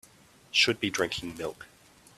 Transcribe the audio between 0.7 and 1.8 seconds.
be drinking milk.